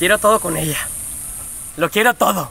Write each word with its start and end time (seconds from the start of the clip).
Quiero 0.00 0.16
todo 0.16 0.40
con 0.40 0.56
ella. 0.56 0.78
Lo 1.76 1.90
quiero 1.90 2.14
todo. 2.14 2.50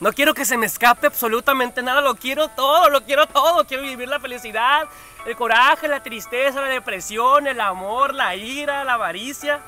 No 0.00 0.12
quiero 0.12 0.34
que 0.34 0.44
se 0.44 0.56
me 0.56 0.66
escape 0.66 1.06
absolutamente 1.06 1.82
nada. 1.82 2.00
Lo 2.00 2.16
quiero 2.16 2.48
todo, 2.48 2.90
lo 2.90 3.04
quiero 3.04 3.28
todo. 3.28 3.64
Quiero 3.64 3.84
vivir 3.84 4.08
la 4.08 4.18
felicidad, 4.18 4.88
el 5.24 5.36
coraje, 5.36 5.86
la 5.86 6.02
tristeza, 6.02 6.60
la 6.60 6.66
depresión, 6.66 7.46
el 7.46 7.60
amor, 7.60 8.12
la 8.12 8.34
ira, 8.34 8.82
la 8.82 8.94
avaricia. 8.94 9.60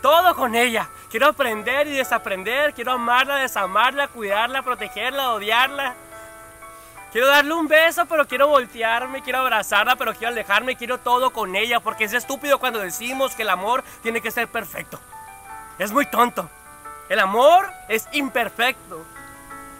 Todo 0.00 0.36
con 0.36 0.54
ella. 0.54 0.88
Quiero 1.10 1.26
aprender 1.26 1.88
y 1.88 1.96
desaprender. 1.96 2.72
Quiero 2.72 2.92
amarla, 2.92 3.38
desamarla, 3.38 4.06
cuidarla, 4.06 4.62
protegerla, 4.62 5.32
odiarla. 5.32 5.96
Quiero 7.10 7.26
darle 7.26 7.52
un 7.52 7.66
beso, 7.66 8.06
pero 8.06 8.28
quiero 8.28 8.46
voltearme, 8.46 9.22
quiero 9.22 9.40
abrazarla, 9.40 9.96
pero 9.96 10.14
quiero 10.14 10.28
alejarme, 10.28 10.76
quiero 10.76 10.98
todo 10.98 11.32
con 11.32 11.56
ella, 11.56 11.80
porque 11.80 12.04
es 12.04 12.12
estúpido 12.12 12.60
cuando 12.60 12.78
decimos 12.78 13.34
que 13.34 13.42
el 13.42 13.50
amor 13.50 13.82
tiene 14.04 14.20
que 14.20 14.30
ser 14.30 14.46
perfecto. 14.46 15.00
Es 15.78 15.92
muy 15.92 16.06
tonto. 16.06 16.48
El 17.08 17.18
amor 17.18 17.70
es 17.88 18.08
imperfecto. 18.12 19.04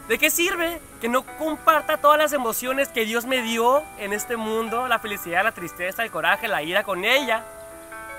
¿De 0.09 0.19
qué 0.19 0.31
sirve 0.31 0.81
que 1.01 1.09
no 1.09 1.23
comparta 1.39 1.97
todas 1.97 2.19
las 2.19 2.33
emociones 2.33 2.89
que 2.89 3.05
Dios 3.05 3.25
me 3.25 3.41
dio 3.43 3.83
en 3.99 4.13
este 4.13 4.37
mundo? 4.37 4.89
La 4.89 4.99
felicidad, 4.99 5.45
la 5.45 5.53
tristeza, 5.53 6.03
el 6.03 6.11
coraje, 6.11 6.49
la 6.49 6.63
ira 6.63 6.83
con 6.83 7.05
ella. 7.05 7.45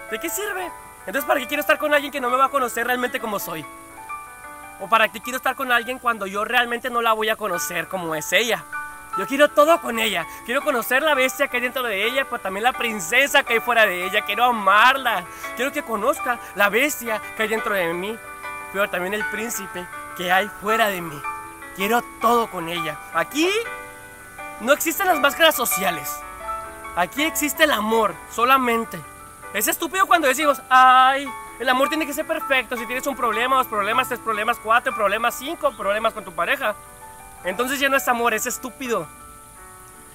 ¿De 0.09 0.19
qué 0.19 0.29
sirve? 0.29 0.71
Entonces, 1.05 1.25
¿para 1.25 1.39
qué 1.39 1.47
quiero 1.47 1.61
estar 1.61 1.77
con 1.77 1.93
alguien 1.93 2.11
que 2.11 2.21
no 2.21 2.29
me 2.29 2.37
va 2.37 2.45
a 2.45 2.49
conocer 2.49 2.87
realmente 2.87 3.19
como 3.19 3.37
soy? 3.37 3.65
¿O 4.79 4.87
para 4.87 5.09
qué 5.09 5.21
quiero 5.21 5.37
estar 5.37 5.55
con 5.55 5.71
alguien 5.71 5.99
cuando 5.99 6.25
yo 6.25 6.45
realmente 6.45 6.89
no 6.89 7.01
la 7.01 7.13
voy 7.13 7.29
a 7.29 7.35
conocer 7.35 7.87
como 7.87 8.15
es 8.15 8.31
ella? 8.31 8.63
Yo 9.17 9.27
quiero 9.27 9.49
todo 9.49 9.79
con 9.81 9.99
ella. 9.99 10.25
Quiero 10.45 10.61
conocer 10.61 11.03
la 11.03 11.13
bestia 11.13 11.47
que 11.47 11.57
hay 11.57 11.63
dentro 11.63 11.83
de 11.83 12.05
ella, 12.05 12.25
pero 12.25 12.41
también 12.41 12.63
la 12.63 12.73
princesa 12.73 13.43
que 13.43 13.53
hay 13.53 13.59
fuera 13.59 13.85
de 13.85 14.05
ella. 14.05 14.25
Quiero 14.25 14.45
amarla. 14.45 15.23
Quiero 15.55 15.71
que 15.71 15.83
conozca 15.83 16.39
la 16.55 16.69
bestia 16.69 17.21
que 17.35 17.43
hay 17.43 17.49
dentro 17.49 17.73
de 17.75 17.93
mí, 17.93 18.17
pero 18.71 18.89
también 18.89 19.13
el 19.13 19.25
príncipe 19.25 19.85
que 20.17 20.31
hay 20.31 20.49
fuera 20.61 20.87
de 20.87 21.01
mí. 21.01 21.21
Quiero 21.75 22.01
todo 22.21 22.47
con 22.47 22.69
ella. 22.69 22.97
Aquí 23.13 23.49
no 24.61 24.73
existen 24.73 25.07
las 25.07 25.19
máscaras 25.19 25.55
sociales. 25.55 26.11
Aquí 26.95 27.23
existe 27.23 27.63
el 27.63 27.71
amor 27.71 28.13
solamente. 28.31 28.99
Es 29.53 29.67
estúpido 29.67 30.07
cuando 30.07 30.27
decimos, 30.27 30.61
ay, 30.69 31.27
el 31.59 31.69
amor 31.69 31.89
tiene 31.89 32.05
que 32.05 32.13
ser 32.13 32.25
perfecto. 32.25 32.75
Si 32.75 32.85
tienes 32.85 33.05
un 33.07 33.15
problema, 33.15 33.57
dos 33.57 33.67
problemas, 33.67 34.07
tres 34.07 34.19
problemas, 34.19 34.57
cuatro 34.59 34.93
problemas, 34.93 35.35
cinco 35.35 35.71
problemas 35.71 36.13
con 36.13 36.23
tu 36.23 36.31
pareja. 36.31 36.75
Entonces 37.43 37.79
ya 37.79 37.89
no 37.89 37.97
es 37.97 38.07
amor, 38.07 38.33
es 38.33 38.45
estúpido. 38.45 39.07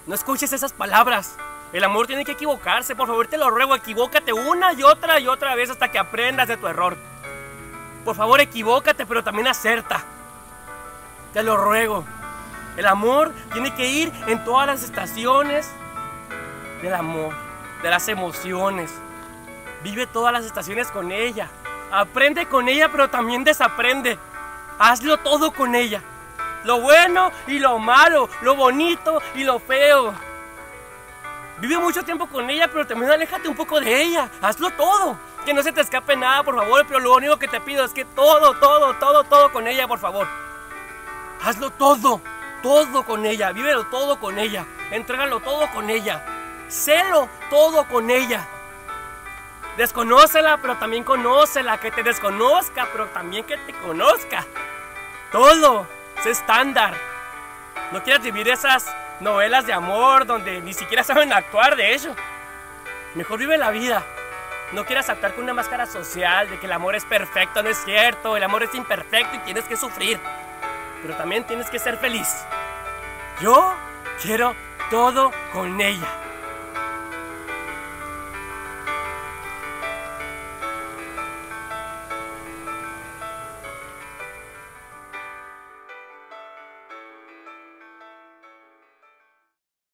No 0.06 0.14
escuches 0.14 0.52
esas 0.52 0.72
palabras. 0.72 1.36
El 1.72 1.84
amor 1.84 2.06
tiene 2.06 2.24
que 2.24 2.32
equivocarse, 2.32 2.96
por 2.96 3.08
favor 3.08 3.26
te 3.26 3.36
lo 3.36 3.50
ruego, 3.50 3.74
equivócate 3.74 4.32
una 4.32 4.72
y 4.72 4.82
otra 4.82 5.20
y 5.20 5.28
otra 5.28 5.54
vez 5.54 5.68
hasta 5.68 5.90
que 5.90 5.98
aprendas 5.98 6.48
de 6.48 6.56
tu 6.56 6.66
error. 6.66 6.96
Por 8.06 8.16
favor 8.16 8.40
equivócate, 8.40 9.04
pero 9.04 9.22
también 9.22 9.48
acerta. 9.48 10.02
Te 11.34 11.42
lo 11.42 11.58
ruego. 11.58 12.06
El 12.78 12.86
amor 12.86 13.32
tiene 13.52 13.74
que 13.74 13.86
ir 13.86 14.10
en 14.26 14.42
todas 14.44 14.66
las 14.66 14.82
estaciones 14.82 15.68
del 16.80 16.94
amor, 16.94 17.34
de 17.82 17.90
las 17.90 18.08
emociones. 18.08 18.90
Vive 19.82 20.06
todas 20.06 20.32
las 20.32 20.46
estaciones 20.46 20.90
con 20.90 21.12
ella. 21.12 21.48
Aprende 21.92 22.46
con 22.46 22.70
ella, 22.70 22.88
pero 22.90 23.10
también 23.10 23.44
desaprende. 23.44 24.18
Hazlo 24.78 25.18
todo 25.18 25.52
con 25.52 25.74
ella 25.74 26.00
lo 26.68 26.82
bueno 26.82 27.32
y 27.46 27.58
lo 27.58 27.78
malo, 27.78 28.28
lo 28.42 28.54
bonito 28.54 29.22
y 29.34 29.42
lo 29.42 29.58
feo. 29.58 30.12
Vive 31.60 31.78
mucho 31.78 32.02
tiempo 32.02 32.26
con 32.26 32.50
ella, 32.50 32.68
pero 32.68 32.86
también 32.86 33.10
aléjate 33.10 33.48
un 33.48 33.56
poco 33.56 33.80
de 33.80 34.02
ella. 34.02 34.28
Hazlo 34.42 34.68
todo. 34.72 35.16
Que 35.46 35.54
no 35.54 35.62
se 35.62 35.72
te 35.72 35.80
escape 35.80 36.14
nada, 36.14 36.42
por 36.42 36.54
favor. 36.56 36.84
Pero 36.86 37.00
lo 37.00 37.14
único 37.14 37.38
que 37.38 37.48
te 37.48 37.58
pido 37.62 37.86
es 37.86 37.94
que 37.94 38.04
todo, 38.04 38.52
todo, 38.58 38.92
todo, 38.96 39.24
todo 39.24 39.50
con 39.50 39.66
ella, 39.66 39.88
por 39.88 39.98
favor. 39.98 40.28
Hazlo 41.42 41.70
todo. 41.70 42.20
Todo 42.62 43.02
con 43.04 43.24
ella. 43.24 43.50
Vívelo 43.52 43.84
todo 43.84 44.20
con 44.20 44.38
ella. 44.38 44.66
Entrégalo 44.90 45.40
todo 45.40 45.70
con 45.70 45.88
ella. 45.88 46.22
Sélo 46.68 47.30
todo 47.48 47.88
con 47.88 48.10
ella. 48.10 48.46
Desconócela, 49.78 50.58
pero 50.58 50.76
también 50.76 51.02
conócela. 51.02 51.78
Que 51.78 51.90
te 51.90 52.02
desconozca, 52.02 52.88
pero 52.92 53.06
también 53.06 53.44
que 53.44 53.56
te 53.56 53.72
conozca. 53.72 54.44
Todo 55.32 55.97
es 56.20 56.26
estándar. 56.26 56.94
No 57.92 58.02
quieras 58.02 58.22
vivir 58.22 58.48
esas 58.48 58.86
novelas 59.20 59.66
de 59.66 59.72
amor 59.72 60.26
donde 60.26 60.60
ni 60.60 60.74
siquiera 60.74 61.02
saben 61.04 61.32
actuar 61.32 61.76
de 61.76 61.94
ello. 61.94 62.14
Mejor 63.14 63.38
vive 63.38 63.56
la 63.58 63.70
vida. 63.70 64.02
No 64.72 64.84
quieras 64.84 65.08
actuar 65.08 65.34
con 65.34 65.44
una 65.44 65.54
máscara 65.54 65.86
social 65.86 66.50
de 66.50 66.58
que 66.58 66.66
el 66.66 66.72
amor 66.72 66.94
es 66.94 67.04
perfecto, 67.04 67.62
no 67.62 67.70
es 67.70 67.82
cierto. 67.84 68.36
El 68.36 68.42
amor 68.42 68.62
es 68.62 68.74
imperfecto 68.74 69.36
y 69.36 69.38
tienes 69.40 69.64
que 69.64 69.76
sufrir. 69.76 70.20
Pero 71.02 71.14
también 71.14 71.44
tienes 71.44 71.70
que 71.70 71.78
ser 71.78 71.96
feliz. 71.96 72.28
Yo 73.40 73.74
quiero 74.20 74.54
todo 74.90 75.32
con 75.52 75.80
ella. 75.80 76.27